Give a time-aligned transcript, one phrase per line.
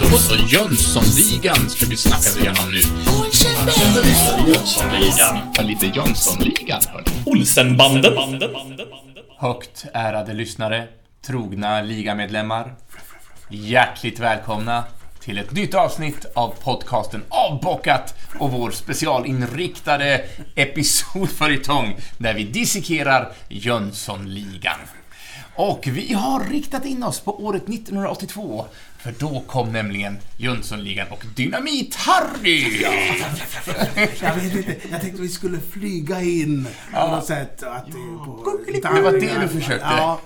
[0.00, 2.80] Då så, Jönssonligan ska vi snacka igenom nu.
[4.46, 5.38] Jönssonligan.
[5.54, 7.04] Ja, lite Jönssonligan, hörni.
[7.26, 8.14] Olsenbanden.
[9.38, 10.88] Högt ärade lyssnare,
[11.26, 12.74] trogna ligamedlemmar.
[13.48, 14.84] Hjärtligt välkomna
[15.20, 20.24] till ett nytt avsnitt av podcasten Avbockat och vår specialinriktade
[20.54, 24.78] episodföljetong där vi dissekerar Jönssonligan.
[25.54, 28.66] Och vi har riktat in oss på året 1982,
[28.98, 32.86] för då kom nämligen Jönssonligan och Dynamit-Harry!
[34.20, 37.62] Jag vet inte, jag tänkte vi skulle flyga in på något sätt.
[37.62, 39.86] Att det, på, Det var det du försökte.
[39.90, 40.20] Ja.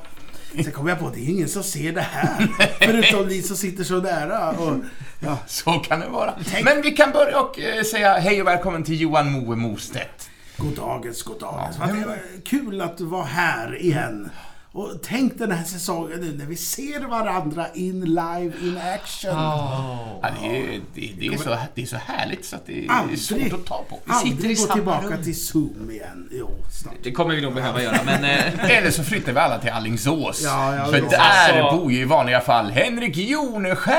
[0.55, 2.49] Sen kom jag på det är ingen som ser det här.
[2.81, 4.51] Förutom ni som sitter så nära.
[4.51, 4.77] Och,
[5.21, 5.39] ja.
[5.47, 6.35] Så kan det vara.
[6.65, 10.31] Men vi kan börja och eh, säga hej och välkommen till Johan Moe Mostedt.
[10.57, 11.79] God dagens, god dagens.
[11.79, 14.31] Var kul att du var här igen.
[14.77, 19.31] Och tänk den här säsongen nu när vi ser varandra in live, in action.
[19.31, 22.91] Ja, det, är, det, det, är så, det är så härligt så att det är
[22.91, 23.19] Aldrig.
[23.19, 23.99] svårt att ta på.
[24.07, 26.29] Aldrig gå tillbaka till Zoom igen.
[26.33, 26.51] Jo,
[26.83, 26.95] snart.
[27.03, 28.25] Det kommer vi nog behöva göra, men...
[28.25, 30.43] eh, Eller så flyttar vi alla till Alingsås.
[30.45, 31.05] Ja, ja, för ja.
[31.11, 33.97] där Alltså- bor ju i vanliga fall Henrik Joneskär.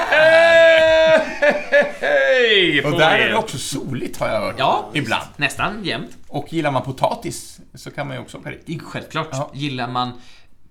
[2.01, 3.25] Hej Och där er.
[3.25, 4.55] är det också soligt har jag hört.
[4.57, 5.27] Ja, Ibland.
[5.37, 6.17] nästan jämt.
[6.27, 8.69] Och gillar man potatis så kan man ju också åka dit.
[8.69, 9.27] Är Självklart.
[9.31, 9.51] Ja.
[9.53, 10.11] Gillar man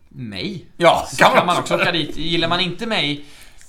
[0.08, 2.16] mig, Ja, så kan man också åka dit.
[2.16, 3.24] Gillar man inte mig,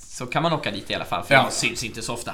[0.08, 1.42] så kan man åka dit i alla fall, för Ja.
[1.44, 2.32] jag syns inte så ofta.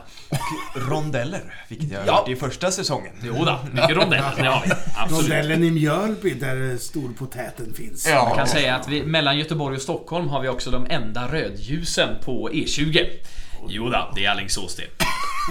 [0.74, 2.12] rondeller, vilket jag har Ja.
[2.16, 3.12] hört i första säsongen.
[3.22, 4.72] Jo då, mycket rondeller, det har vi.
[4.96, 5.22] Absolut.
[5.22, 8.06] Rondellen i Mjölby där storpotäten finns.
[8.06, 8.12] Ja.
[8.28, 12.08] Jag kan säga att vi, mellan Göteborg och Stockholm har vi också de enda rödljusen
[12.24, 13.06] på E20.
[13.68, 14.86] Jo då, det är Alingsås det.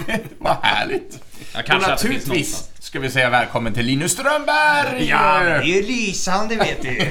[0.38, 1.18] Vad härligt.
[1.52, 2.70] Ja, Och kanske att det finns naturligtvis.
[2.84, 5.08] Ska vi säga välkommen till Linus Strömberg!
[5.08, 6.88] Ja, det är lysande vet du.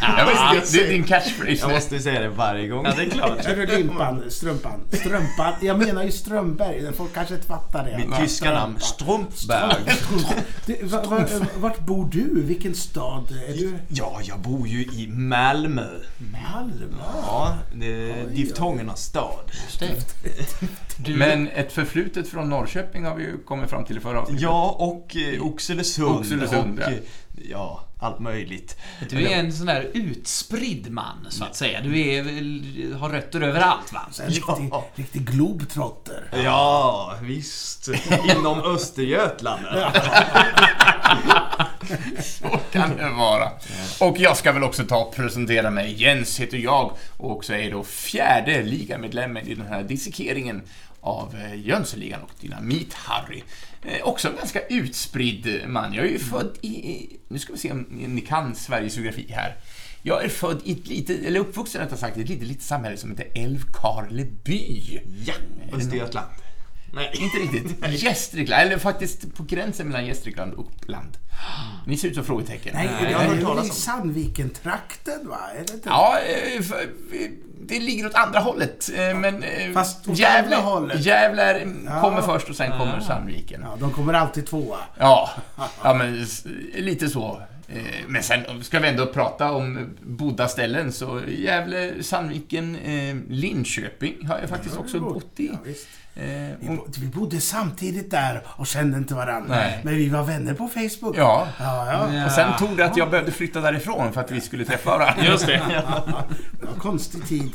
[0.00, 1.52] Ja, visst, det, det är din catchphrase.
[1.52, 2.84] Jag måste säga det varje gång.
[2.84, 3.44] Ja, det är klart.
[3.44, 4.80] Du limpan, strumpan?
[4.92, 5.52] Strumpan.
[5.60, 6.92] Jag menar ju Strömberg.
[6.96, 7.98] Folk kanske inte fattar det.
[7.98, 9.82] Mitt tyska namn, Strumpberg.
[11.56, 12.42] Vart bor du?
[12.42, 13.78] Vilken stad är du?
[13.88, 15.86] Ja, jag bor ju i Malmö.
[16.18, 17.02] Malmö?
[17.26, 19.52] Ja, det är diftongernas stad.
[20.96, 24.42] Du, Men ett förflutet från Norrköping har vi ju kommit fram till i förra avsnittet.
[24.42, 26.18] Ja, och eh, Oxelösund.
[26.18, 26.90] Oxelösund, och, ja.
[26.90, 26.98] eh,
[27.50, 28.76] ja, allt möjligt.
[29.10, 31.80] du är en sån där utspridd man, så att säga.
[31.80, 34.00] Du är, har rötter överallt, va?
[34.20, 36.30] En riktig, riktig globetrotter.
[36.44, 37.88] Ja, visst.
[38.38, 39.66] Inom Östergötland.
[42.22, 43.50] Så kan det vara.
[44.00, 46.02] Och jag ska väl också ta och presentera mig.
[46.02, 50.62] Jens heter jag och också är då fjärde ligamedlemmen i den här dissekeringen
[51.02, 53.42] av eh, Jönssonligan och Dynamit-Harry.
[53.84, 55.94] Eh, också en ganska utspridd man.
[55.94, 59.26] Jag är ju född i, i- nu ska vi se om ni kan Sveriges geografi
[59.32, 59.56] här.
[60.02, 62.96] Jag är född i ett litet, eller uppvuxen rättare sagt, i ett litet, litet samhälle
[62.96, 65.00] som heter Älvkarleby.
[65.26, 65.34] Ja,
[65.72, 66.26] Östergötland.
[66.94, 67.10] Nej.
[67.18, 67.86] Inte riktigt.
[68.02, 71.16] Gästrikland, eller faktiskt på gränsen mellan Gästrikland och Uppland.
[71.86, 72.72] Ni ser ut som frågetecken.
[72.74, 73.74] Nej, jag det har hört talas i om.
[73.76, 75.38] Sandviken-trakten va?
[75.58, 75.88] Är det inte?
[75.88, 76.88] Ja, eh, för-
[77.66, 78.90] det ligger åt andra hållet.
[78.96, 81.04] eh, Men eh, Fast åt Gävle, andra hållet.
[81.04, 82.00] Gävle är- Ja.
[82.00, 83.60] kommer först och sen kommer Sandviken.
[83.64, 84.78] Ja, de kommer alltid tvåa.
[84.98, 85.30] Ja,
[85.82, 86.26] ja men
[86.74, 87.42] lite så.
[87.68, 94.26] Eh, Men sen ska vi ändå prata om bodda ställen, så Gävle, Sandviken, eh, Linköping
[94.26, 95.50] har jag faktiskt också bott i.
[95.64, 95.70] Ja.
[96.22, 96.50] Eh,
[96.98, 99.54] Vi, bodde samtidigt där och kände inte varandra.
[99.56, 99.80] Nej.
[99.82, 101.16] Men vi var vänner på Facebook.
[101.18, 101.48] Ja.
[101.60, 102.26] Ja, ja.
[102.26, 105.24] Och sen tog det att jag behövde flytta därifrån för att vi skulle träffa varandra.
[105.24, 105.62] Just det.
[106.60, 107.52] Det var konstig tid.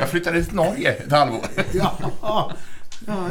[0.00, 1.40] Jag flyttade till Norge ett halvår.
[1.72, 2.52] Ja, ja,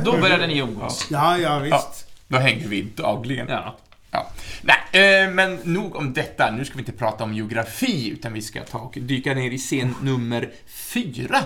[0.03, 1.07] Då började ni umgås.
[1.12, 2.07] ja, ja Ja, visst.
[2.28, 3.47] då hängde vi dagligen.
[3.50, 3.78] Ja.
[4.13, 4.29] Ja.
[4.62, 6.51] Nej, eh, men nog om detta.
[6.51, 9.57] Nu ska vi inte prata om geografi, utan vi ska ta och dyka ner i
[9.57, 11.40] scen nummer fyra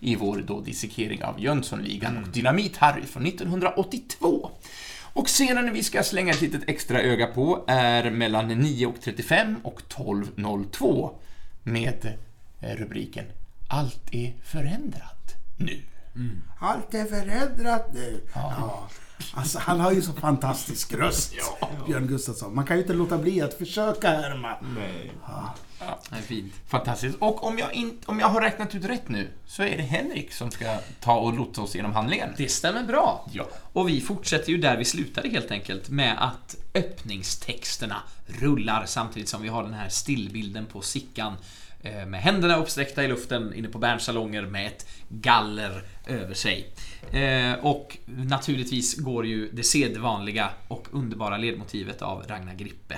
[0.00, 4.50] i vår då dissekering av Jönssonligan och Dynamit-Harry från 1982.
[5.02, 11.10] Och scenen vi ska slänga ett litet extra öga på är mellan 9.35 och 12.02
[11.62, 12.18] med
[12.60, 13.24] eh, rubriken
[13.68, 15.80] Allt är förändrat nu.
[16.60, 18.20] Allt är förändrat nu.
[18.34, 18.88] Ja.
[19.34, 21.34] Alltså, han har ju så fantastisk röst,
[21.86, 22.54] Björn Gustafsson.
[22.54, 24.56] Man kan ju inte låta bli att försöka härma.
[24.76, 25.12] Nej.
[26.10, 26.54] Det är fint.
[26.68, 27.16] Fantastiskt.
[27.18, 30.32] Och om jag, in, om jag har räknat ut rätt nu, så är det Henrik
[30.32, 32.28] som ska ta och lotsa oss genom handlingen.
[32.36, 33.26] Det stämmer bra.
[33.32, 33.48] Ja.
[33.72, 39.42] Och vi fortsätter ju där vi slutade helt enkelt med att öppningstexterna rullar samtidigt som
[39.42, 41.36] vi har den här stillbilden på Sickan
[41.82, 46.72] eh, med händerna uppsträckta i luften inne på Berns salonger med ett galler över sig.
[47.12, 52.94] Eh, Och naturligtvis går ju det sedvanliga och underbara ledmotivet av Ragnar Grippe.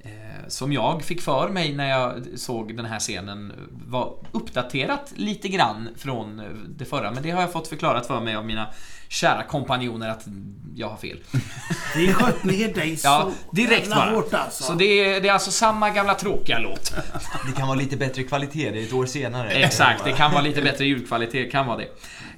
[0.00, 3.52] eh, som jag fick för mig när jag såg den här scenen
[3.86, 6.42] var uppdaterat lite grann från
[6.78, 8.66] det förra, men det har jag fått förklarat för mig av mina
[9.08, 10.24] kära kompanjoner att
[10.76, 11.18] jag har fel.
[11.96, 14.10] Vi sköt ner dig så Ja, direkt bara.
[14.10, 14.64] hårt alltså.
[14.64, 16.94] Så det är, det är alltså samma gamla tråkiga låt.
[17.46, 19.50] Det kan vara lite bättre kvalitet, det är ett år senare.
[19.50, 21.88] Exakt, det kan vara lite bättre ljudkvalitet, kan vara det.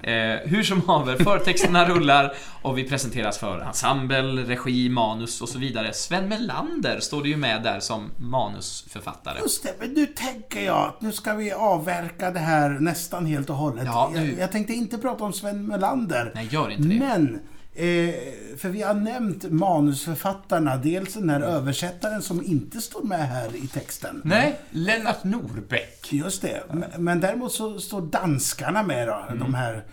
[0.02, 5.58] Eh, hur som haver, förtexterna rullar och vi presenteras för ensemble, regi, manus och så
[5.58, 5.92] vidare.
[5.92, 9.38] Sven Melander står det ju med där som manusförfattare.
[9.42, 13.50] Just det, men nu tänker jag att nu ska vi avverka det här nästan helt
[13.50, 13.84] och hållet.
[13.86, 16.32] Ja, nu- jag, jag tänkte inte prata om Sven Melander.
[16.34, 16.94] Nej, gör inte det.
[16.98, 17.40] Men,
[17.78, 18.14] eh,
[18.56, 20.76] för vi har nämnt manusförfattarna.
[20.76, 24.22] Dels den här översättaren som inte står med här i texten.
[24.24, 26.12] Nej, Lennart Norbeck.
[26.12, 26.62] Just det.
[26.70, 29.24] Men, men däremot så står danskarna med då.
[29.28, 29.38] Mm.
[29.38, 29.84] De här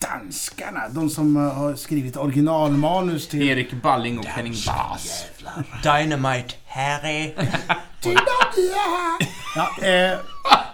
[0.00, 0.88] danskarna.
[0.88, 3.42] De som eh, har skrivit originalmanus till...
[3.42, 5.24] Erik Balling och Henning Baas.
[5.82, 7.34] Dynamite Harry.
[9.56, 10.18] Ja, eh,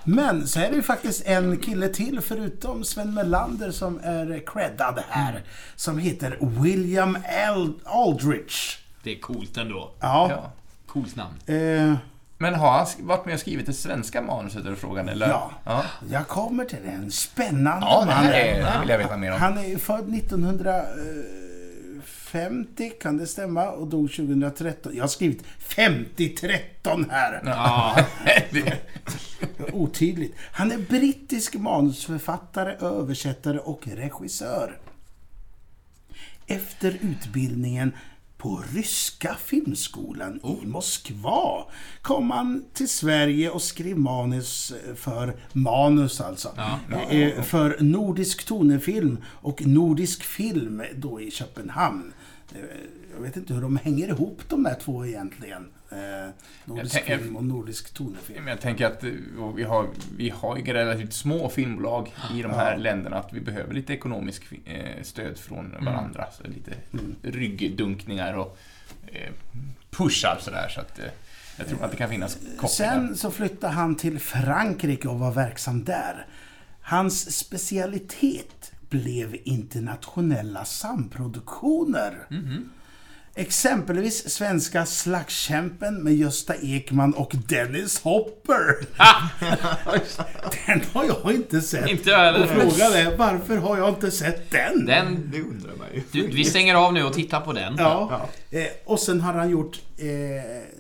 [0.05, 5.03] men så är det ju faktiskt en kille till förutom Sven Melander som är creddad
[5.09, 5.43] här.
[5.77, 7.19] Som heter William
[7.49, 8.79] Al- Aldrich.
[9.03, 9.91] Det är coolt ändå.
[10.01, 10.31] Ja.
[10.31, 10.53] Ja.
[10.87, 11.35] Coolt namn.
[11.47, 11.95] Eh,
[12.39, 15.09] Men har han varit med och skrivit det svenska manuset, är det frågan?
[15.09, 15.29] Eller?
[15.29, 15.51] Ja.
[15.65, 16.91] Ja, jag kommer till det.
[16.91, 18.25] En spännande ja det man.
[18.27, 18.33] det
[18.65, 19.41] här vill jag veta mer om.
[19.41, 23.69] Han är född 1950, kan det stämma?
[23.71, 24.93] Och dog 2013.
[24.97, 27.43] Jag har skrivit 5013 här.
[27.45, 27.97] Ja,
[28.51, 28.79] Det-
[29.73, 30.35] Otydligt.
[30.53, 34.79] Han är brittisk manusförfattare, översättare och regissör.
[36.47, 37.93] Efter utbildningen
[38.47, 41.65] på Ryska filmskolan i Moskva
[42.03, 46.49] kom han till Sverige och skrev manus för manus alltså.
[47.11, 52.13] Eh, För Nordisk tonefilm och Nordisk film då i Köpenhamn.
[52.55, 52.61] Eh,
[53.17, 55.69] Jag vet inte hur de hänger ihop de där två egentligen.
[55.91, 56.31] Eh,
[56.65, 58.45] Nordisk tänker- film och Nordisk tonefilm.
[58.45, 59.11] Men jag tänker att eh,
[59.57, 63.75] vi har, vi har ju relativt små filmbolag i de här länderna, att vi behöver
[63.75, 66.25] lite ekonomisk eh, stöd från varandra.
[66.33, 66.73] Så lite
[67.23, 68.59] ryggdunkningar och
[69.07, 69.33] eh,
[69.91, 70.69] pushar sådär.
[70.69, 71.05] Så att, eh,
[71.59, 72.69] jag tror att det kan finnas kopplingar.
[72.69, 76.27] Sen så flyttade han till Frankrike och var verksam där.
[76.81, 82.27] Hans specialitet blev internationella samproduktioner.
[83.39, 88.77] Exempelvis svenska Slagskämpen med Gösta Ekman och Dennis Hopper.
[90.67, 91.89] den har jag inte sett.
[91.89, 92.43] Inte jag heller.
[92.43, 94.87] Och frågan är, varför har jag inte sett den?
[94.87, 95.31] den...
[95.33, 96.03] Det undrar man ju.
[96.13, 97.77] Du, vi stänger av nu och tittar på den.
[97.79, 98.29] Ja.
[98.57, 100.07] Eh, och sen har han gjort eh,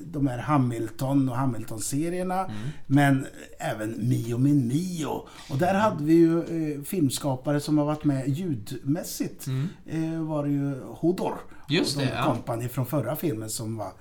[0.00, 2.50] de här Hamilton och Hamilton-serierna.
[2.86, 3.26] Men
[3.58, 5.26] även Mio min Mio.
[5.50, 9.46] Och där hade vi ju eh, filmskapare som har varit med ljudmässigt.
[9.86, 11.34] Eh, var det ju Hodor.
[11.68, 12.24] Just och det, de ja.
[12.24, 13.92] kompani från förra filmen som var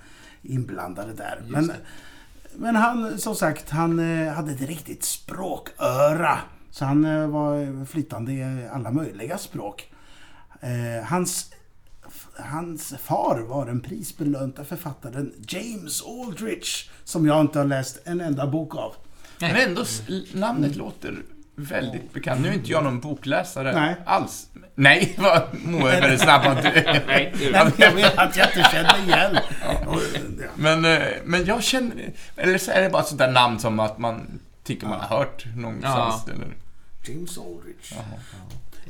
[0.42, 1.44] inblandade där.
[1.48, 1.72] Men,
[2.56, 6.40] men han, som sagt, han eh, hade ett riktigt språköra.
[6.72, 9.92] Så han eh, var flytande i alla möjliga språk.
[11.04, 11.52] Hans,
[12.38, 16.90] hans far var den prisbelönta författaren James Aldrich.
[17.04, 18.96] Som jag inte har läst en enda bok av.
[19.40, 19.86] Men ändå,
[20.34, 21.16] namnet låter
[21.56, 22.42] väldigt bekant.
[22.42, 23.96] Nu är inte jag någon bokläsare Nej.
[24.06, 24.50] alls.
[24.76, 25.36] Nej, vad
[25.92, 26.64] är väldigt snabb att...
[26.64, 27.04] Nej,
[27.52, 29.38] Nej, jag vet att jag inte kände igen.
[29.86, 30.00] Ja.
[30.56, 32.12] Men, eh, men jag känner...
[32.36, 35.18] Eller så är det bara ett sånt där namn som att man tycker man har
[35.18, 36.28] hört någonstans.
[36.28, 36.56] Eller,
[37.08, 37.92] James Aldrich.
[37.92, 37.98] Eh,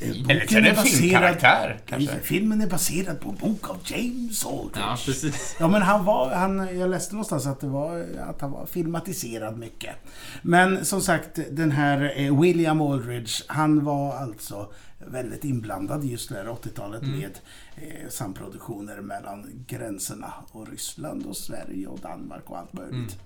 [0.01, 2.19] eller så är det en filmkaraktär, kanske.
[2.19, 4.85] Filmen är baserad på en bok av James Aldrich.
[4.85, 5.55] Ja, precis.
[5.59, 9.57] Ja, men han var, han, jag läste någonstans att, det var, att han var filmatiserad
[9.57, 9.95] mycket.
[10.41, 16.35] Men som sagt, den här eh, William Aldridge, han var alltså väldigt inblandad just det
[16.35, 17.39] här 80-talet med
[17.75, 23.17] eh, samproduktioner mellan gränserna och Ryssland och Sverige och Danmark och allt möjligt.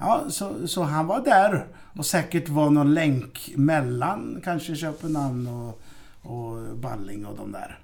[0.00, 5.82] Ja, så, så han var där och säkert var någon länk mellan kanske Köpenhamn och,
[6.22, 7.78] och Balling och de där.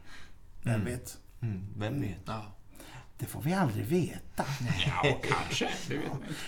[0.62, 1.18] Vem vet?
[1.42, 2.18] Mm, vem vet?
[2.26, 2.42] Ja.
[3.18, 4.44] Det får vi aldrig veta.
[4.86, 5.68] ja, kanske.
[5.88, 6.06] Det vet.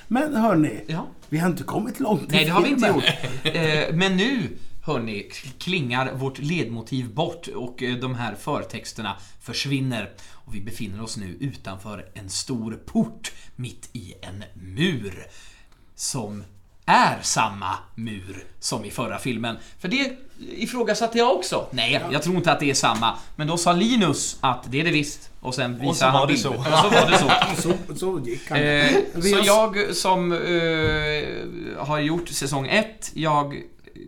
[0.08, 1.06] Men hörni, Ja.
[1.28, 3.04] vi har inte kommit långt Nej, det har vi inte gjort.
[3.44, 10.10] Eh, men nu, hörni, klingar vårt ledmotiv bort och eh, de här förtexterna försvinner.
[10.28, 15.26] Och vi befinner oss nu utanför en stor port mitt i en mur.
[15.94, 16.44] Som
[16.86, 19.56] är samma mur som i förra filmen.
[19.78, 21.66] För det ifrågasatte jag också.
[21.70, 23.18] Nej, jag tror inte att det är samma.
[23.36, 25.30] Men då sa Linus att det är det visst.
[25.40, 26.48] Och sen visade han så.
[26.50, 27.30] Och så var det så.
[27.62, 28.58] Så, så gick han.
[28.58, 33.62] Eh, så jag som eh, har gjort säsong 1, jag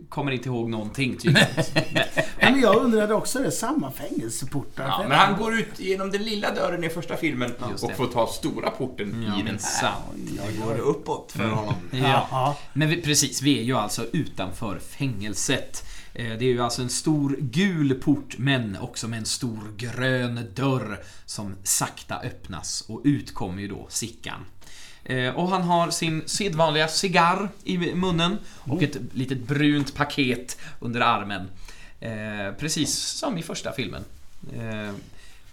[0.09, 1.47] kommer inte ihåg någonting tydligen.
[2.51, 3.51] Nej, men jag undrade också det.
[3.51, 4.87] Samma fängelseportar.
[4.87, 7.51] Ja, men han går ut genom den lilla dörren i första filmen
[7.81, 7.95] och det.
[7.95, 9.93] får ta stora porten i den här.
[10.15, 11.73] Det går uppåt för honom.
[11.91, 12.27] Ja.
[12.31, 12.57] Ja.
[12.73, 15.85] Men vi, precis, vi är ju alltså utanför fängelset.
[16.13, 20.45] Eh, Det är ju alltså en stor gul port, men också med en stor grön
[20.55, 24.45] dörr som sakta öppnas och ut kommer ju då Sickan.
[25.03, 31.01] Eh, Och han har sin sedvanliga cigarr i munnen och ett litet brunt paket under
[31.01, 31.49] armen.
[31.99, 34.03] Eh, Precis som i första filmen.
[34.53, 34.61] Eh,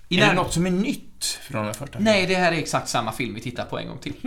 [0.08, 2.56] I Är det när- något som är nytt från den första Nej, det här är
[2.56, 4.12] exakt samma film vi tittar på en gång till.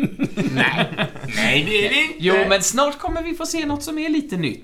[0.54, 2.16] Nej, nej det är det inte.
[2.20, 4.64] Jo, men snart kommer vi få se något som är lite nytt.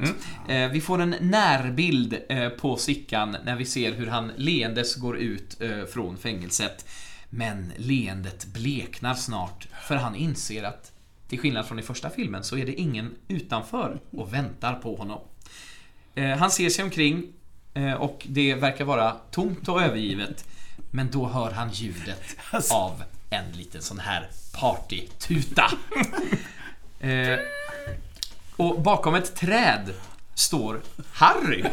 [0.50, 5.17] Eh, vi får en närbild eh, på Sickan när vi ser hur han leendes går
[5.17, 6.85] ut eh, från fängelset.
[7.29, 10.91] Men leendet bleknar snart, för han inser att
[11.29, 15.19] till skillnad från i första filmen så är det ingen utanför och väntar på honom.
[16.15, 17.25] Eh, han ser sig omkring eh,
[18.00, 20.46] och det verkar vara tomt och övergivet.
[20.91, 22.36] Men då hör han ljudet
[22.72, 25.72] av en liten sån här partytuta.
[27.00, 27.39] Eh,
[28.55, 29.94] och bakom ett träd
[30.36, 30.82] står
[31.13, 31.63] Harry.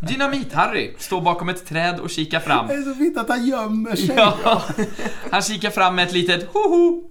[0.00, 2.66] Dynamit-Harry står bakom ett träd och kikar fram.
[2.66, 4.14] Det är så fint att han gömmer sig.
[4.16, 4.62] Ja,
[5.30, 7.10] han kikar fram med ett litet hoho.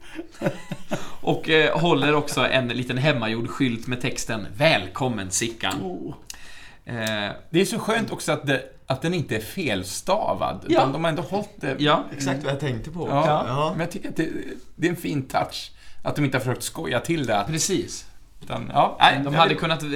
[1.21, 5.81] Och eh, håller också en liten hemmagjord skylt med texten Välkommen Sickan.
[5.83, 6.15] Oh.
[6.89, 10.59] Eh, Det är så skönt också att, det, att den inte är felstavad.
[10.67, 10.69] Ja.
[10.79, 11.75] Utan de har ändå hållit det.
[11.79, 13.07] ja, Exakt vad jag tänkte på.
[13.09, 13.69] Ja, Ja.
[13.71, 14.29] Men jag tycker att det,
[14.75, 15.71] det är en fin touch.
[16.03, 17.43] Att de inte har försökt skoja till det.
[17.47, 18.05] precis.
[18.43, 19.89] Utan, ja, nej, De hade vill- kunnat eh,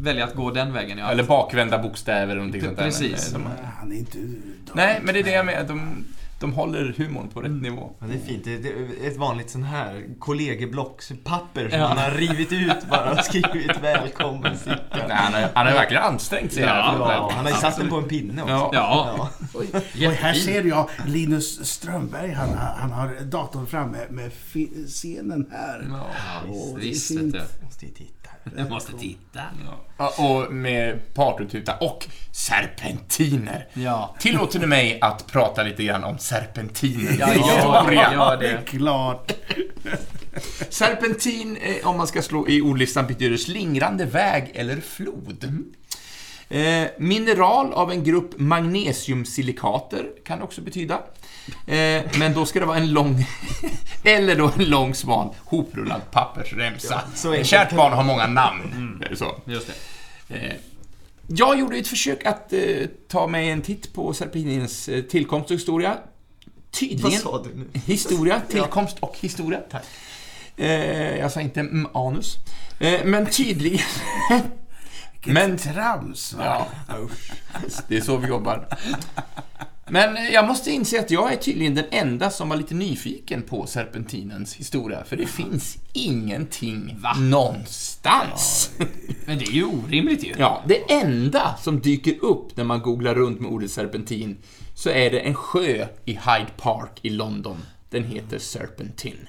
[0.00, 1.10] välja att gå den vägen, ja.
[1.10, 2.84] Eller bakvända bokstäver eller någonting Pre- sånt där.
[2.84, 3.34] precis.
[3.34, 3.40] Eh,
[3.80, 4.18] Han är inte...
[4.18, 4.36] De,
[4.74, 5.64] nej, men det är det jag menar.
[5.64, 6.04] De,
[6.42, 7.92] de håller humorn på rätt nivå.
[7.98, 8.44] Ja, det är fint.
[8.44, 11.86] Det är ett vanligt sån här kollegieblockspapper som Ja.
[11.86, 14.78] han har rivit ut bara och skrivit välkommen Sickan.
[14.90, 16.62] Nej, han, har, han har verkligen ansträngt sig.
[16.62, 16.98] Ja, här.
[17.14, 18.70] Ja, han har ju satt den på en pinne också.
[18.72, 19.30] Ja.
[19.94, 22.32] Ja, Och här ser jag Linus Strömberg.
[22.32, 24.30] Han, han har datorn framme med
[24.86, 25.86] scenen här.
[25.90, 26.06] Ja.
[26.48, 27.10] Åh, det är visst
[28.44, 28.50] du.
[28.56, 29.40] Jag måste titta.
[29.96, 33.68] Ja, Och med partytuta och serpentiner.
[33.72, 34.16] Ja.
[34.18, 37.16] Tillåter ni mig att prata lite grann om serpentiner?
[37.18, 37.28] Ja,
[37.92, 38.60] ja, ja, det.
[38.66, 39.32] Klart.
[40.68, 45.64] Serpentin, eh, om man ska slå i ordlistan, betyder slingrande väg eller flod.
[46.52, 50.94] Eh, mineral av en grupp magnesiumsilikater kan det också betyda.
[51.66, 53.26] Eh, men då ska det vara en lång,
[54.04, 57.02] eller då en lång, smal, hoprullad pappersremsa.
[57.24, 59.04] Ja, Kärt barn har många namn.
[59.10, 59.36] Det så?
[59.44, 59.70] Just
[60.28, 60.34] det.
[60.34, 60.52] Eh,
[61.26, 62.60] jag gjorde ett försök att eh,
[63.08, 65.88] ta mig en titt på serpentinens eh, tillkomst och historia.
[65.90, 67.80] Vad Tydligen sa du nu?
[67.86, 69.60] Historia, tillkomst och historia.
[69.70, 69.84] Tack.
[70.56, 72.36] Eh, jag sa inte mm, anus.
[73.04, 73.80] Men tydligen...
[75.26, 75.58] men...
[75.58, 76.66] Trams, va?
[76.88, 76.96] Ja,
[77.88, 78.68] det är så vi jobbar.
[79.92, 83.66] Men jag måste inse att jag är tydligen den enda som var lite nyfiken på
[83.66, 87.14] serpentinens historia, för det finns ingenting Va?
[87.18, 88.70] någonstans.
[89.26, 90.34] Men det är ju orimligt ju.
[90.38, 94.36] Ja, det enda som dyker upp när man googlar runt med ordet serpentin
[94.74, 97.56] så är det en sjö i Hyde Park i London.
[97.92, 99.28] Den heter Serpentin.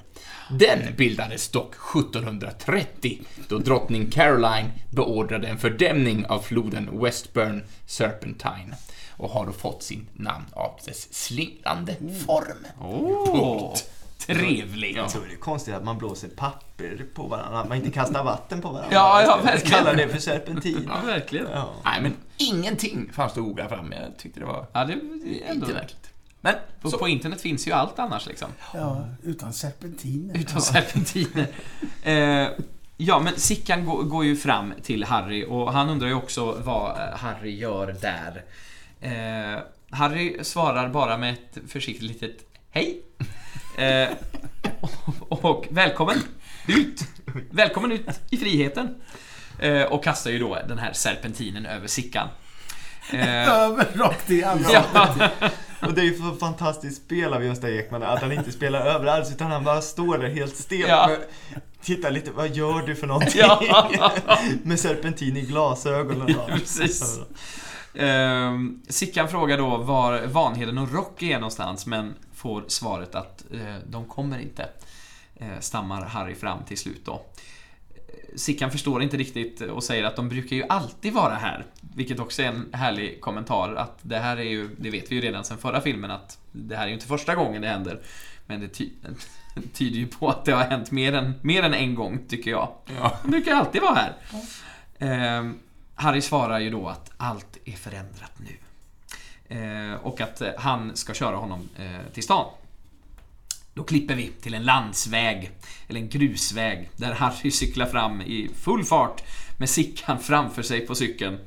[0.50, 8.74] Den bildades dock 1730 då drottning Caroline beordrade en fördämning av floden Westburn Serpentine
[9.16, 12.66] och har då fått sin namn av dess slingrande form.
[12.80, 13.74] Åh,
[14.18, 14.96] trevligt.
[14.96, 15.08] Ja.
[15.08, 18.60] Så är det konstigt att man blåser papper på varandra, att man inte kastar vatten
[18.60, 18.94] på varandra.
[18.94, 19.70] Ja, ja, Jag verkligen.
[19.78, 20.84] kallar det för serpentin.
[20.88, 21.46] Ja, verkligen.
[21.52, 21.70] Ja.
[21.84, 23.92] Nej, men ingenting fanns det att googla fram.
[23.92, 24.96] Jag tyckte det var Ja, det är
[25.50, 25.52] ändå...
[25.66, 26.10] inte verkligt.
[26.44, 28.48] Men, På, så, på internet finns ju allt annars liksom.
[28.74, 30.38] Ja, utan serpentiner.
[30.38, 31.46] Utan serpentiner.
[32.02, 32.48] Eh,
[32.96, 36.90] ja, men Sickan går, går ju fram till Harry och han undrar ju också vad
[36.90, 38.44] eh, Harry gör där.
[39.00, 42.36] Eh, Harry svarar bara med ett försiktigt litet
[42.70, 43.02] hej.
[43.78, 44.08] Eh,
[45.28, 46.16] och, och välkommen
[46.68, 47.00] ut!
[47.50, 48.94] Välkommen ut i friheten!
[49.58, 52.28] Eh, och kastar ju då den här serpentinen över Sickan.
[53.12, 54.84] Eh, Över rakt i ansiktet.
[54.94, 55.30] ja,
[55.86, 59.06] Och det är ju så fantastiskt spel av Gösta Ekman att han inte spelar över
[59.06, 60.88] alls utan han bara står där helt stel.
[60.88, 61.10] Ja.
[61.82, 63.40] Tittar lite, vad gör du för någonting?
[63.40, 64.12] Ja.
[64.62, 66.34] Med serpentin i glasögonen.
[66.48, 67.20] Precis.
[67.94, 73.76] Ehm, Sickan frågar då var Vanheden och Rocky är någonstans, men får svaret att eh,
[73.86, 74.68] de kommer inte.
[75.36, 77.22] Eh, stammar Harry fram till slut då.
[78.14, 81.64] Eh, Sickan förstår inte riktigt och säger att de brukar ju alltid vara här.
[81.94, 83.74] Vilket också är en härlig kommentar.
[83.74, 86.76] Att det här är ju, det vet vi ju redan sedan förra filmen, att det
[86.76, 88.00] här är ju inte första gången det händer.
[88.46, 88.90] Men det ty
[89.72, 92.68] tyder ju på att det har hänt mer än, mer än en gång, tycker jag.
[92.98, 93.18] ja.
[93.22, 94.16] De brukar alltid vara här.
[94.98, 95.58] Ehm,
[95.94, 98.56] Harry svarar ju då att allt är förändrat nu.
[99.48, 102.46] Eh, och att eh, han ska köra honom eh, till stan.
[103.74, 105.50] Då klipper vi till en landsväg,
[105.88, 109.22] eller en grusväg, där Harry cyklar fram i full fart
[109.58, 111.38] med Sickan framför sig på cykeln.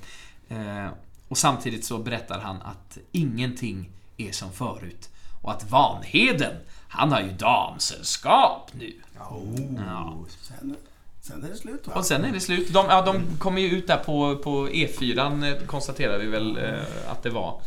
[0.49, 0.87] Eh,
[1.27, 5.09] och samtidigt så berättar han att ingenting är som förut.
[5.41, 6.55] Och att Vanheden,
[6.87, 8.93] han har ju damsällskap nu.
[9.17, 9.43] Ja.
[10.41, 10.75] Sen,
[11.21, 11.93] sen är det slut va?
[11.93, 12.73] Och sen är det slut.
[12.73, 17.11] De, ja, de kommer ju ut där på, på E4 eh, konstaterar vi väl eh,
[17.11, 17.61] att det var.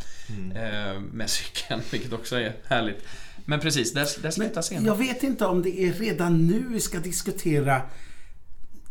[0.55, 3.07] Eh, med cykeln, vilket också är härligt.
[3.45, 4.85] Men precis, där, där slutar scenen.
[4.85, 7.81] Jag vet inte om det är redan nu vi ska diskutera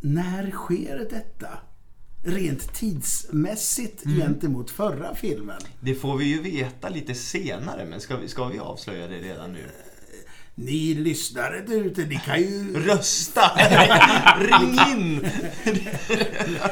[0.01, 1.49] när sker detta?
[2.25, 4.21] Rent tidsmässigt Mm.
[4.21, 5.61] gentemot förra filmen.
[5.81, 9.53] Det får vi ju veta lite senare, men ska vi, ska vi avslöja det redan
[9.53, 9.65] nu?
[10.65, 12.75] Ni lyssnare där ute, ni kan ju...
[12.87, 13.43] Rösta!
[14.39, 15.21] Ring in!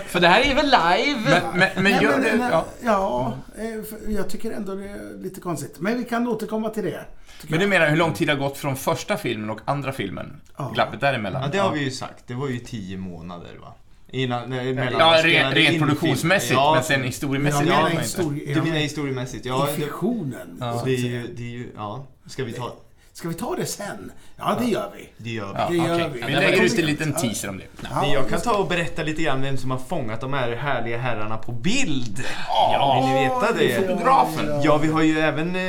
[0.07, 1.21] För det här är väl live?
[1.25, 2.37] Men, men, men Nej, gör men, det...
[2.39, 2.67] men, Ja.
[2.85, 5.77] ja, eh, jag tycker ändå det är lite konstigt.
[5.79, 7.05] Men vi kan återkomma till det.
[7.49, 7.69] Men du jag.
[7.71, 10.41] menar hur lång tid det har gått från första filmen och andra filmen?
[10.57, 10.71] Ja.
[10.75, 11.43] Glappet däremellan?
[11.43, 12.25] Ja, det har vi ju sagt.
[12.27, 13.75] Det var ju tio månader, va?
[14.11, 15.79] Innan, nej, mellan Ja, rent, film.
[15.79, 18.23] produktionsmässigt, Ja, men sen Men historiemässigt jag vet menar man inte.
[18.23, 19.47] histori- Du menar historiemässigt?
[19.47, 20.57] Ja, i fiktionen.
[20.63, 22.07] att det är ju, det är ju, ja.
[22.27, 22.73] Ska vi ta,
[23.19, 24.13] Ska vi ta det sen?
[24.37, 25.09] Ja, det gör vi.
[25.17, 25.59] det gör vi.
[25.59, 26.11] Ja, Det gör okej.
[26.21, 26.27] vi.
[26.27, 27.65] Vi lägger ut en liten teaser om det.
[27.91, 30.99] Ja, jag kan ta och berätta lite grann vem som har fångat de här härliga
[30.99, 32.25] herrarna på bild.
[32.49, 33.89] Ja, Vill ni veta det?
[33.89, 34.63] fotografen.
[34.65, 35.63] Ja, vi har ju även eh,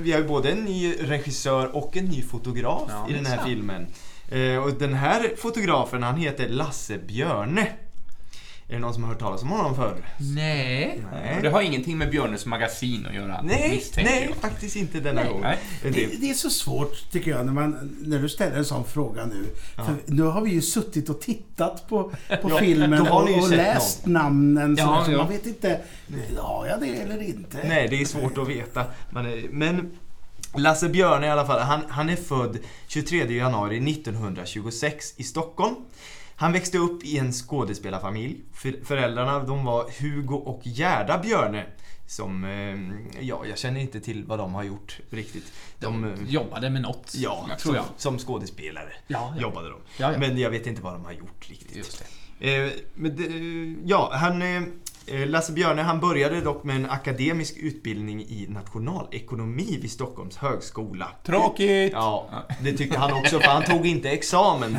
[0.00, 3.36] vi har ju både en ny regissör och en ny fotograf Ja, i den här
[3.36, 3.48] sant.
[3.48, 3.86] filmen.
[4.30, 7.66] Eh, och den här fotografen, han heter Lasse Björne.
[8.70, 9.96] Är det någon som har hört talas om honom förr?
[10.34, 11.02] Nej.
[11.36, 14.36] Och Det har ingenting med Björnes magasin att göra, Nej, nej, jag.
[14.36, 15.40] faktiskt inte denna gång.
[15.40, 15.58] Nej.
[15.82, 19.26] Det, Det, är så svårt tycker jag när, man, när du ställer en sån fråga
[19.26, 19.46] nu.
[19.76, 22.02] För nu har vi ju suttit och tittat på,
[22.42, 24.76] på Ja, filmen och, och läst namnen.
[24.78, 25.18] Ja, sådär, så ja.
[25.18, 25.80] Man vet inte,
[26.36, 27.58] har jag det eller inte?
[27.64, 28.84] Nej, det är svårt att veta.
[29.10, 29.90] Men, eh, men
[30.56, 32.58] Lasse Björne i alla fall, han, han är född
[32.88, 35.74] 23 januari 1926 i Stockholm.
[36.40, 38.40] Han växte upp i en skådespelarfamilj.
[38.52, 41.66] För, föräldrarna de var Hugo och Gerda Björne.
[42.06, 45.52] Som, eh, ja, jag känner inte till vad de har gjort riktigt.
[45.78, 47.84] De, eh, Jobbade med något, ja, tror jag.
[47.84, 49.42] Som, som skådespelare Ja, ja.
[49.42, 49.80] jobbade de.
[49.96, 50.18] Ja.
[50.18, 52.04] Men jag vet inte vad de har gjort riktigt.
[52.40, 54.42] Eh, men det, ja, han,
[55.06, 61.08] Lasse Björne han började dock med en akademisk utbildning i nationalekonomi vid Stockholms högskola.
[61.24, 61.92] Tråkigt!
[61.92, 62.28] Ja,
[62.62, 64.72] det tyckte han också för han tog inte examen.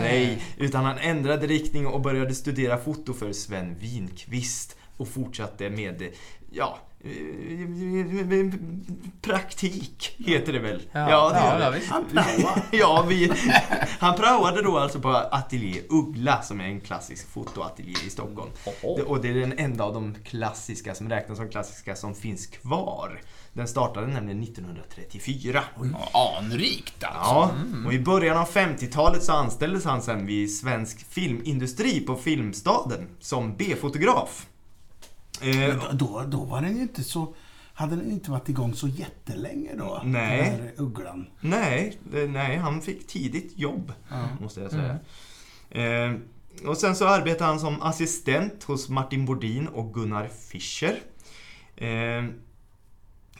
[0.00, 6.02] Nej, utan han ändrade riktning och började studera foto för Sven Winqvist och fortsatte med,
[6.50, 6.78] ja,
[9.22, 10.82] praktik heter det väl?
[10.92, 11.76] Ja, det ja, gör ja, det.
[11.78, 11.90] visst.
[11.90, 12.62] Han praoar.
[12.72, 13.32] Ja, vi,
[13.98, 18.50] han praoade då alltså på Ateljé Uggla som är en klassisk fotoateljé i Stockholm.
[18.96, 22.46] Det- Och det är den enda av de klassiska som räknas som klassiska som finns
[22.46, 23.20] kvar.
[23.52, 25.62] Den startade nämligen 1934.
[26.12, 27.32] Ja, Anrikt alltså.
[27.34, 27.50] Ja,
[27.86, 33.56] och i början av 50-talet så anställdes han sen vid Svensk Filmindustri på Filmstaden som
[33.56, 34.46] B-fotograf.
[35.42, 37.34] Eh, då, då, då var den ju inte så...
[37.74, 40.02] Hade den inte varit igång så jättelänge då?
[40.04, 40.50] Nej.
[40.50, 41.26] Den här ugglan.
[41.40, 43.92] Nej, nej, han fick tidigt jobb,
[44.40, 44.98] måste jag säga.
[45.70, 46.14] Eh,
[46.66, 50.98] och sen så arbetade han som assistent hos Martin Bodin och Gunnar Fischer.
[51.76, 52.24] Eh,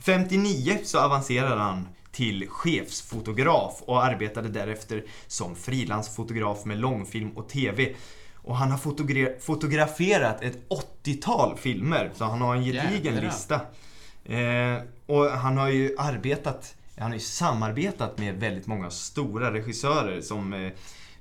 [0.00, 7.94] 59 så avancerade han till chefsfotograf och arbetade därefter som frilansfotograf med långfilm och TV.
[8.46, 10.58] Och han har fotogra- fotograferat ett
[11.04, 13.22] 80-tal filmer, så han har en gedigen Jädrar.
[13.22, 13.60] lista.
[14.24, 20.20] Eh, och han har ju arbetat, han har ju samarbetat med väldigt många stora regissörer
[20.20, 20.72] som eh,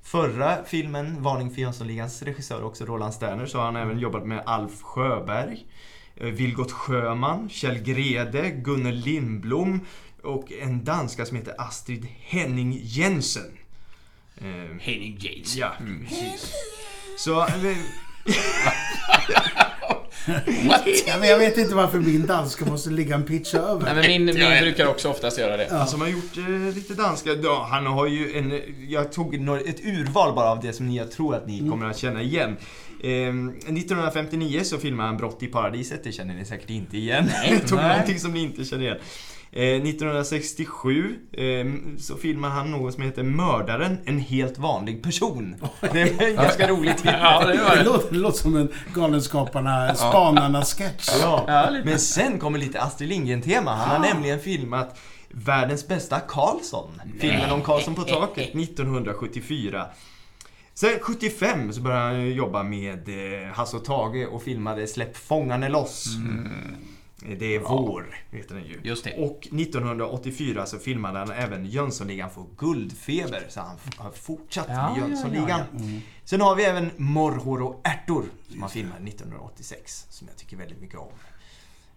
[0.02, 4.44] Förra filmen, Varning för Jönssonligans regissör, också Roland Sterner, så har han även jobbat med
[4.46, 5.66] Alf Sjöberg,
[6.16, 9.80] eh, Vilgot Sjöman, Kjell Grede, Gunnel Lindblom
[10.24, 13.58] och en danska som heter Astrid Henning Jensen.
[14.38, 15.56] Eh, Henning James.
[15.56, 15.72] ja,
[16.10, 16.54] precis.
[17.18, 17.42] Så...
[17.42, 17.78] eh,
[21.08, 23.82] Ja, men jag vet inte varför min danska måste ligga en pitch över.
[23.84, 25.68] Nej, men min, min brukar också oftast göra det.
[25.72, 29.86] Han som har gjort eh, lite danska, ja, han har ju en, jag tog ett
[29.86, 32.58] urval bara av det som ni, jag tror att ni kommer att känna igen.
[33.04, 37.30] Eh, 1959 så filmade han Brott i paradiset, det känner ni säkert inte igen.
[37.50, 37.90] jag tog nej.
[37.90, 38.98] någonting som ni inte känner igen.
[39.52, 41.66] Eh, 1967 eh,
[42.00, 45.56] så filmade han något som heter Mördaren, en helt vanlig person.
[45.94, 47.14] Det är en ganska rolig titel.
[47.22, 47.84] Ja, det Det det.
[47.84, 51.10] låter, det låter som en Galenskaparna, Spanarna-sketch.
[51.22, 51.86] Ja, Ja, lite.
[51.90, 53.72] men sen kommer lite Astrid Lindgren-tema.
[53.76, 57.02] Han har nämligen filmat Världens bästa Karlsson.
[57.20, 59.86] Filmen om Karlsson på taket 1974.
[60.78, 63.10] Sen 75 så började han jobba med
[63.44, 66.08] eh, Hasse och Tage och filmade Släpp fångarne loss.
[67.26, 68.80] Eh, Det är vår, heter den ju.
[68.84, 69.14] Just det.
[69.18, 75.02] Och 1984 så filmade han även Jönssonligan får guldfeber, så han har fortsatt Ja, med
[75.04, 75.62] ja, Jönssonligan.
[75.74, 75.80] ja,
[76.24, 80.82] Sen har vi även Morrhår och ärtor, som han filmade 1986, som jag tycker väldigt
[80.82, 81.12] mycket om.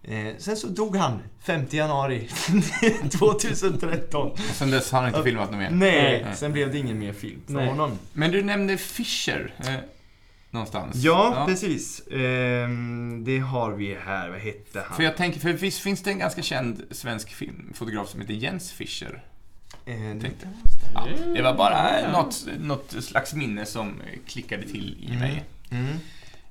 [0.03, 2.29] Eh, sen så dog han 5 januari
[3.11, 4.31] 2013.
[4.31, 5.69] Och sen dess har han inte filmat något mer.
[5.69, 6.35] Nej, Nej.
[6.35, 7.91] sen blev det ingen mer film för honom.
[8.13, 9.75] Men du nämnde Fischer eh,
[10.51, 10.95] någonstans.
[10.95, 12.01] Ja, precis.
[12.11, 14.29] Ehm, det har vi här.
[14.29, 14.95] Vad hette han?
[14.97, 18.33] För jag tänker, för visst finns det en ganska känd svensk film, fotograf som heter
[18.33, 19.23] Jens Fischer?
[19.85, 20.47] Eh, det- Tänkte.
[20.93, 25.43] Ja, det var bara något, något slags minne som klickade till i mig.
[25.71, 25.87] Mm.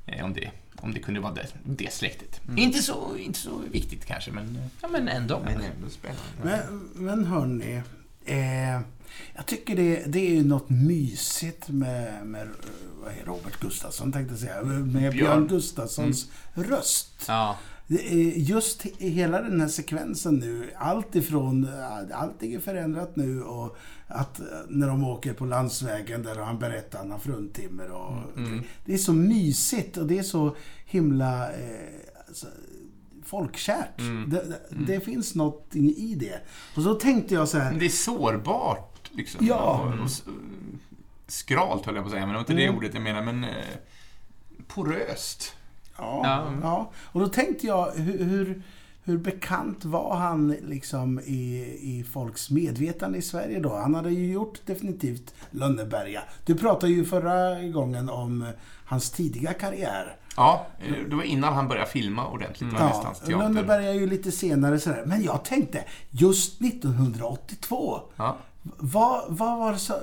[0.06, 2.40] Eh, Om det, om det kunde vara det, det släktet.
[2.56, 4.58] Inte, så, inte så viktigt kanske, men...
[4.82, 5.40] Ja, men ändå.
[5.44, 6.22] Men ändå spännande.
[6.42, 7.82] Men, men hörni,
[8.24, 8.80] eh,
[9.34, 12.48] jag tycker det, det är ju något mysigt med, med
[13.02, 15.46] vad är Robert Gustafsson tänkte jag säga, med Björn, Björn.
[15.46, 17.24] Gustafssons röst.
[17.28, 17.56] Ja.
[18.36, 21.68] Just hela den här sekvensen nu, allt ifrån,
[22.14, 26.98] allting är förändrat nu och att eh, när de åker på landsvägen där han berättar
[26.98, 28.14] han har fruntimmer och
[28.84, 31.58] det är så mysigt och det är så himla eh,
[32.28, 32.46] alltså,
[33.24, 33.98] folkkärt.
[34.26, 36.40] Det, det, det finns någonting i det.
[36.76, 39.46] Och så tänkte jag så här, Men det är sårbart, liksom.
[39.46, 39.92] Ja.
[39.94, 40.24] Och, och, s-
[41.26, 42.76] skralt höll jag på att säga, men det var inte det Mm.
[42.76, 43.44] ordet jag menar, men...
[43.44, 43.50] Eh,
[44.66, 45.54] poröst.
[45.98, 46.52] Ja, Ja.
[46.62, 46.90] ja.
[47.12, 48.62] Och då tänkte jag, hur, hur,
[49.04, 53.76] hur bekant var han liksom i, i folks medvetande i Sverige då?
[53.76, 56.22] Han hade ju gjort definitivt Lönneberga.
[56.44, 58.46] Du pratade ju förra gången om
[58.84, 60.16] hans tidiga karriär.
[60.36, 60.66] Ja,
[61.08, 62.80] det var innan han började filma ordentligt, var
[63.26, 63.38] Ja.
[63.38, 65.02] Lönneberga är ju lite senare sådär.
[65.06, 68.00] Men jag tänkte, just 1982.
[68.16, 68.36] Ja.
[68.62, 69.94] Vad, vad var så...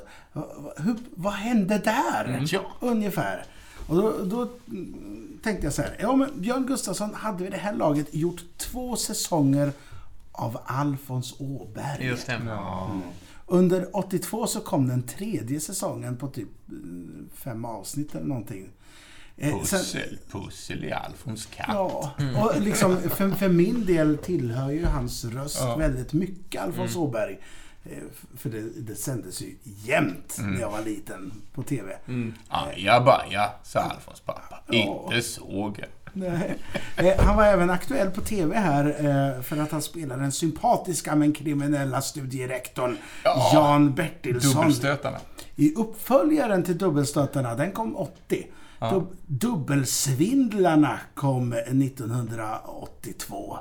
[0.77, 2.25] Hur, vad hände där?
[2.25, 2.65] Mm.
[2.79, 3.45] Ungefär.
[3.88, 5.98] Och då, då mm, tänkte jag så här.
[6.00, 9.71] Ja, men Björn Gustafsson hade vid det här laget gjort två säsonger
[10.32, 12.06] av Alfons Åberg.
[12.06, 12.41] Just det.
[13.48, 18.69] Under 82 så kom den tredje säsongen på typ mm, fem avsnitt eller någonting.
[19.38, 21.65] Eh, sen- Pussel, pussel i Alfons katt.
[21.69, 25.76] Ja, och liksom för, för min del tillhör ju hans röst Ja.
[25.76, 27.39] väldigt mycket Alfons Åberg.
[27.86, 27.98] Eh,
[28.38, 31.95] För det, det sändes ju jämt när jag var liten på TV.
[32.48, 34.60] Ajabaja, sa Alfons pappa.
[34.67, 35.04] Ja.
[35.13, 35.88] Inte såg jag.
[36.13, 36.58] Nej.
[36.98, 41.15] Eh, Han var även aktuell på TV här eh, för att han spelar den sympatiska
[41.15, 43.52] men kriminella studierektorn Ja.
[43.54, 44.54] Jan Bertilsson.
[44.62, 45.17] Dubbelstötarna.
[45.56, 48.48] I uppföljaren till Dubbelstötarna, den kom 80.
[48.80, 53.58] Dub- Dubbelsvindlarna kom 1982.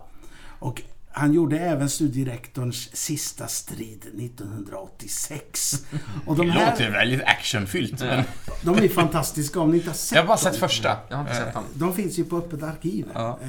[0.58, 0.82] Och
[1.16, 5.84] han gjorde även studierektorns sista strid 1986.
[6.26, 8.24] Och de Det här, låter väldigt actionfyllt, men
[8.62, 10.60] de är fantastiska om ni inte har sett jag har bara sett dem.
[10.60, 10.96] första.
[11.08, 11.64] Jag har inte sett dem.
[11.74, 13.06] De finns ju på Öppet arkiv.
[13.14, 13.38] Ja.
[13.42, 13.48] Eh,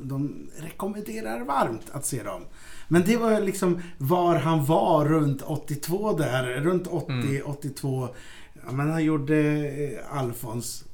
[0.00, 2.42] De rekommenderar varmt att se dem.
[2.88, 6.44] Men det var liksom var han var runt 82 där.
[6.44, 8.08] Runt 80, 82.
[8.66, 10.84] Ja, men han gjorde eh, Alfons,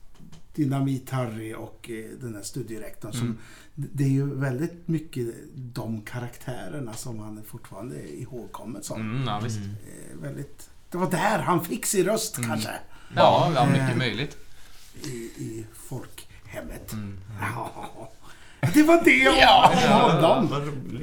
[0.54, 3.12] Dynamit-Harry och eh, den här studierektorn.
[3.12, 3.38] Som,
[3.74, 9.00] det är ju väldigt mycket de karaktärerna som han fortfarande är ihågkommen som.
[9.00, 9.58] Mm, ja, visst.
[9.58, 12.70] Eh, Väldigt, det var där han fick sin röst kanske.
[13.16, 14.36] Ja, ja, Eh, mycket möjligt.
[15.04, 16.92] i, i folkhemmet.
[17.40, 18.12] Ja.
[18.74, 19.72] Det var det om Ja.
[20.22, 20.48] honom.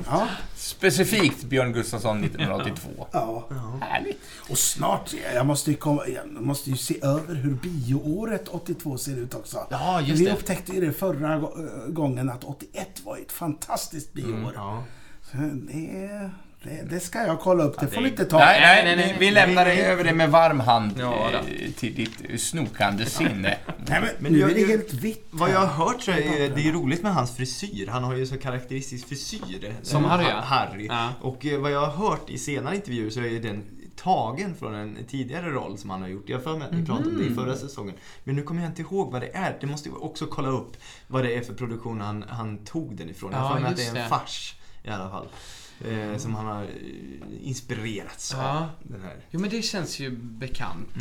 [0.09, 3.07] Ja, Specifikt Björn Gustafsson 1982.
[3.11, 3.47] ja.
[3.81, 4.21] Härligt.
[4.49, 9.17] Och snart, jag måste ju, komma, jag måste ju se över hur bioåret 82 ser
[9.17, 9.67] ut också.
[9.69, 10.33] Ja, just Vi det.
[10.33, 11.53] upptäckte ju det förra gå-
[11.87, 14.51] gången att 81 var ett fantastiskt bioår.
[14.55, 14.83] Ja.
[15.31, 16.29] Så det,
[16.63, 18.37] det, det ska jag kolla upp, det får det- ni inte ta.
[18.37, 19.15] Nej, nej, nej, nej, nej.
[19.19, 23.57] vi lämnar det över det med varm hand Ja, eh, till ditt snokande sinne.
[23.87, 26.49] Nej, men, Men nu jag- är det helt vitt Vad jag har hört så är
[26.55, 27.87] det är roligt med hans frisyr.
[27.87, 29.73] Han har ju så karaktäristisk frisyr.
[29.81, 30.41] Som eh, Harry, Ha- ja.
[30.41, 30.87] Harry.
[30.87, 31.09] Ja.
[31.21, 33.63] Och eh, vad jag har hört i senare intervjuer så är den
[33.95, 36.29] tagen från en tidigare roll som han har gjort.
[36.29, 37.95] Jag för mig att ni pratade om det i förra säsongen.
[38.23, 39.57] Men nu kommer jag inte ihåg vad det är.
[39.61, 43.09] Det måste jag också kolla upp vad det är för produktion han, han tog den
[43.09, 43.31] ifrån.
[43.31, 44.07] Jag har Ja, för mig att det är en det.
[44.09, 45.27] fars i alla fall.
[45.87, 46.67] Eh, som han har eh,
[47.41, 48.39] inspirerats av.
[48.39, 48.69] Ja.
[48.83, 49.15] Den här.
[49.31, 50.95] Jo, men det känns ju bekant.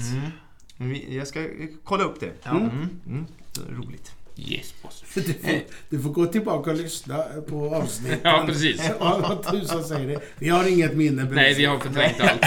[0.81, 1.14] Mm.
[1.17, 1.47] Jag ska eh,
[1.85, 2.33] kolla upp det.
[2.43, 2.51] Ja.
[2.51, 2.88] Mm.
[3.07, 3.27] Mm.
[3.53, 4.12] Så roligt.
[4.37, 5.05] Yes, boss.
[5.14, 5.61] Du får,
[5.91, 8.21] du får gå tillbaka och lyssna på avsnittet.
[8.23, 8.91] Ja, precis.
[9.01, 10.21] Ja, vad tusan säger det.
[10.38, 11.25] Vi har inget minne.
[11.25, 12.43] Nej, vi har förträngt allt.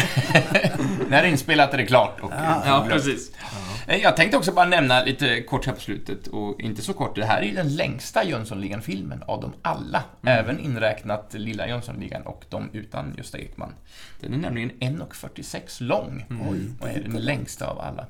[1.10, 2.20] När inspelat är det klart.
[2.22, 2.32] Och,
[2.66, 3.32] Ja, precis.
[3.32, 7.16] Eh, Jag tänkte också bara nämna lite kort här på slutet, och inte så kort,
[7.16, 10.04] det här är ju den längsta Jönssonligan-filmen av dem alla.
[10.24, 13.74] Även inräknat Lilla Jönssonligan och de utan Gösta Ekman.
[14.20, 16.26] Den är nämligen 1.46 lång
[16.82, 18.06] och är den längsta av alla.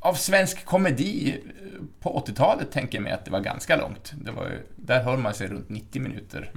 [0.00, 4.12] av svensk komedi eh, på 80-talet tänker jag mig att det var ganska långt.
[4.24, 6.50] Det var där höll man sig runt 90 minuter.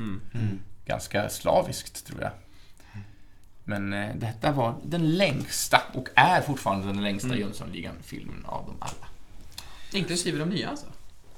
[0.86, 2.32] Ganska slaviskt, tror jag.
[3.65, 9.08] Men eh, detta var den längsta, och är fortfarande den längsta Jönssonligan-filmen av dem alla.
[9.91, 10.86] Inklusive de nya alltså?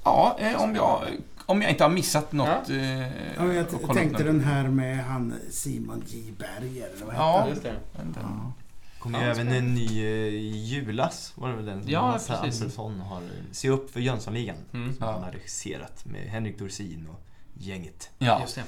[0.04, 1.02] Ja, eh, om jag,
[1.46, 2.70] om jag inte har missat något.
[2.70, 3.00] eh,
[3.36, 4.18] Ja, jag tänkte något.
[4.18, 6.32] den här med han Simon J.
[6.38, 7.48] Berger, eller vad hette Ja, han?
[7.48, 7.74] Just det.
[7.96, 8.52] den-
[8.98, 10.28] kom ju Ja, även en ny eh,
[10.64, 11.82] Julas, var det väl den?
[11.86, 12.30] Ja, precis.
[12.62, 14.56] Alfredson har Se upp för Jönssonligan.
[14.72, 14.94] Mm.
[14.96, 17.22] Som han har regisserat med Henrik Dorsin och
[17.54, 18.10] gänget.
[18.18, 18.40] ja.
[18.40, 18.62] Just det.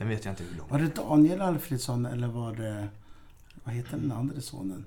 [0.00, 0.68] Den vet jag inte hur lång.
[0.68, 2.88] Var det Daniel Alfredsson eller var det...
[3.64, 4.84] Vad heter den andra sonen?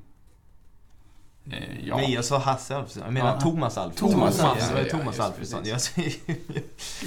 [1.51, 1.97] Eh, ja.
[1.97, 3.03] Nej, jag sa Hasse Alfredson.
[3.05, 3.41] Jag menar Ja.
[3.41, 4.11] Thomas Alfredson.
[4.11, 5.59] Thomas Ja, det var ja, Thomas just Alfredson.
[5.65, 6.13] Jag säger...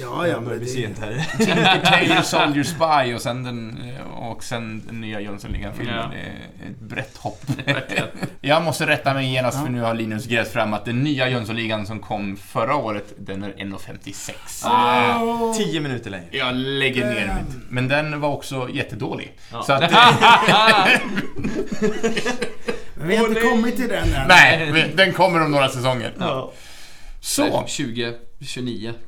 [0.01, 1.27] Ja, Jag börjar bli sent här.
[1.37, 5.95] Tinker Tailor Soldier Spy och sen den, eh, och sen den nya Jönssonligan-filmen.
[5.95, 6.09] Ja.
[6.11, 7.41] Det ett brett hopp.
[8.41, 11.87] jag måste rätta mig genast för nu har Linus grävt fram att den nya Jönssonligan
[11.87, 15.53] som kom förra året, den är 1.56.
[15.57, 16.25] Tio minuter längre.
[16.31, 17.55] Jag lägger ner mitt.
[17.69, 19.37] Men den var också jättedålig.
[19.51, 19.63] Ja.
[19.63, 19.91] Så att,
[22.97, 24.27] Men vi har inte kommit till den än.
[24.27, 26.13] nej, den kommer om några säsonger.
[26.19, 26.51] Ja.
[27.19, 28.93] Så, 2029.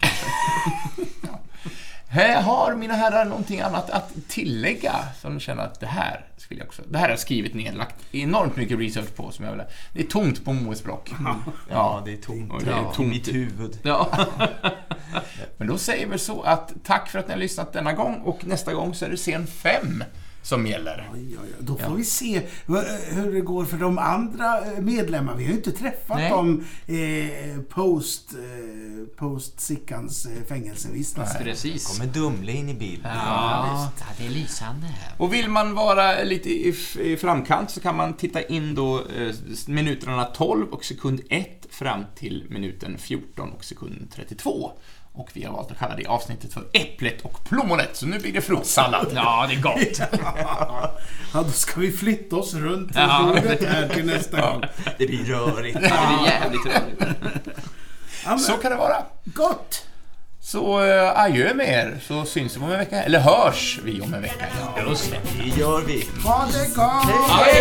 [2.10, 6.60] här har mina herrar någonting annat att tillägga som ni känner att det här skulle
[6.60, 6.82] jag också...
[6.90, 9.62] Det här har jag skrivit ner, lagt enormt mycket research på som jag vill...
[9.94, 11.12] Det är tomt på Moes block.
[11.70, 12.52] Ja, det är tomt.
[12.52, 13.08] Och det är Ja, tomt.
[13.08, 13.80] I mitt huvud.
[13.84, 14.10] Ja.
[15.58, 18.46] Men då säger vi så att tack för att ni har lyssnat denna gång och
[18.46, 20.04] nästa gång så är det scen 5
[20.42, 21.10] som gäller.
[21.14, 21.50] Oj, oj, oj.
[21.60, 22.42] Då får vi se
[23.10, 25.38] hur det går för de andra eh, medlemmarna.
[25.38, 26.30] Vi har ju inte träffat Nej.
[26.30, 31.40] dem eh, post, eh, post Sickans eh, fängelsevistelse.
[31.44, 31.88] Precis.
[31.88, 33.12] kommer Dumle in i bilden.
[33.16, 34.88] Ja, det är lysande.
[35.18, 39.36] Och vill man vara lite i, i framkant så kan man titta in då eh,
[39.68, 44.72] minuterna 12 och sekund 1 fram till minuten 14 och sekund 32.
[45.20, 48.34] Och vi har valt att kalla det avsnittet för Äpplet och plommonet, så nu blir
[48.34, 49.08] det fruktsallad.
[49.16, 50.00] Ja, det är gott.
[51.34, 53.24] Ja, då ska vi flytta oss runt Ja.
[53.36, 54.64] bordet här till nästa gång.
[54.98, 55.80] Det blir rörigt.
[55.82, 57.00] Det är jävligt trevligt.
[58.24, 58.96] Ja, men, Så kan det vara.
[59.24, 59.86] Gott!
[60.42, 63.04] Så äh, adjö med er, så syns vi om en vecka.
[63.04, 64.46] Eller hörs vi om en vecka.
[64.90, 66.08] Just det, det gör vi.
[66.26, 67.30] Ha det gott!
[67.30, 67.59] Hej